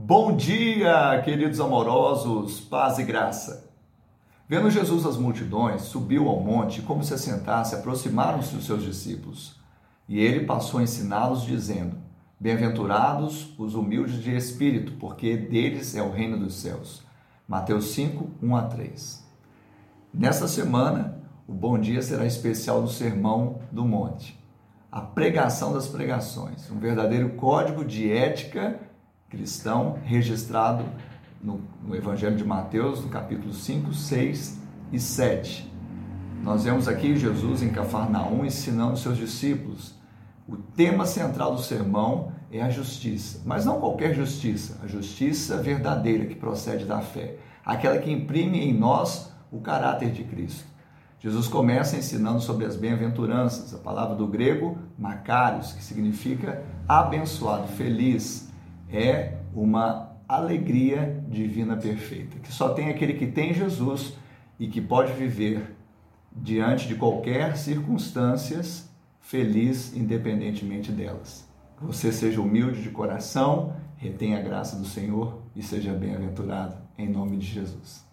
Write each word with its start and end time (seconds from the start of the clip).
Bom 0.00 0.36
dia, 0.36 1.20
queridos 1.24 1.58
amorosos, 1.58 2.60
paz 2.60 3.00
e 3.00 3.02
graça. 3.02 3.68
Vendo 4.48 4.70
Jesus 4.70 5.04
as 5.04 5.16
multidões, 5.16 5.82
subiu 5.82 6.28
ao 6.28 6.38
monte 6.38 6.80
como 6.82 7.02
se 7.02 7.12
assentasse, 7.12 7.74
aproximaram-se 7.74 8.54
os 8.54 8.64
seus 8.64 8.84
discípulos. 8.84 9.58
E 10.08 10.20
ele 10.20 10.46
passou 10.46 10.78
a 10.78 10.84
ensiná-los, 10.84 11.42
dizendo: 11.42 11.96
Bem-aventurados 12.38 13.52
os 13.58 13.74
humildes 13.74 14.22
de 14.22 14.36
espírito, 14.36 14.92
porque 15.00 15.36
deles 15.36 15.96
é 15.96 16.02
o 16.02 16.12
reino 16.12 16.38
dos 16.38 16.54
céus. 16.54 17.02
Mateus 17.48 17.86
5, 17.86 18.30
1 18.40 18.56
a 18.56 18.62
3. 18.62 19.26
Nesta 20.14 20.46
semana, 20.46 21.20
o 21.44 21.52
bom 21.52 21.76
dia 21.76 22.02
será 22.02 22.24
especial 22.24 22.80
do 22.80 22.88
Sermão 22.88 23.62
do 23.72 23.84
Monte. 23.84 24.38
A 24.92 25.00
pregação 25.00 25.72
das 25.72 25.88
pregações, 25.88 26.70
um 26.70 26.78
verdadeiro 26.78 27.30
código 27.30 27.84
de 27.84 28.08
ética 28.08 28.78
cristão 29.28 29.98
registrado 30.04 30.84
no, 31.42 31.60
no, 31.82 31.94
Evangelho 31.94 32.36
de 32.36 32.44
Mateus, 32.44 33.02
no 33.02 33.08
capítulo 33.08 33.52
5, 33.52 33.92
6 33.92 34.58
e 34.92 34.98
7. 34.98 35.70
Nós 36.42 36.64
vemos 36.64 36.88
aqui 36.88 37.16
Jesus 37.16 37.62
em 37.62 37.70
Cafarnaum 37.70 38.44
ensinando 38.44 38.96
seus 38.96 39.16
discípulos. 39.16 39.94
O 40.48 40.56
tema 40.56 41.04
central 41.04 41.54
do 41.54 41.60
sermão 41.60 42.32
é 42.50 42.62
a 42.62 42.70
justiça, 42.70 43.42
mas 43.44 43.66
não 43.66 43.78
qualquer 43.78 44.14
justiça, 44.14 44.80
a 44.82 44.86
justiça 44.86 45.60
verdadeira 45.60 46.24
que 46.24 46.34
procede 46.34 46.86
da 46.86 47.00
fé, 47.00 47.36
aquela 47.64 47.98
que 47.98 48.10
imprime 48.10 48.58
em 48.58 48.72
nós 48.72 49.30
o 49.52 49.60
caráter 49.60 50.10
de 50.10 50.24
Cristo. 50.24 50.64
Jesus 51.20 51.48
começa 51.48 51.96
ensinando 51.96 52.40
sobre 52.40 52.64
as 52.64 52.76
bem-aventuranças, 52.76 53.74
a 53.74 53.78
palavra 53.78 54.14
do 54.14 54.26
grego 54.26 54.78
macarios, 54.96 55.72
que 55.72 55.82
significa 55.82 56.64
abençoado, 56.88 57.66
feliz, 57.68 58.47
é 58.90 59.38
uma 59.54 60.16
alegria 60.28 61.22
divina 61.28 61.76
perfeita, 61.76 62.38
que 62.38 62.52
só 62.52 62.70
tem 62.74 62.90
aquele 62.90 63.14
que 63.14 63.26
tem 63.26 63.54
Jesus 63.54 64.14
e 64.58 64.68
que 64.68 64.80
pode 64.80 65.12
viver 65.12 65.76
diante 66.32 66.86
de 66.86 66.94
qualquer 66.94 67.56
circunstâncias 67.56 68.88
feliz 69.20 69.94
independentemente 69.96 70.92
delas. 70.92 71.48
Você 71.80 72.12
seja 72.12 72.40
humilde 72.40 72.82
de 72.82 72.90
coração, 72.90 73.76
retenha 73.96 74.38
a 74.38 74.42
graça 74.42 74.76
do 74.76 74.84
Senhor 74.84 75.42
e 75.54 75.62
seja 75.62 75.92
bem-aventurado 75.92 76.76
em 76.96 77.08
nome 77.08 77.36
de 77.36 77.46
Jesus. 77.46 78.07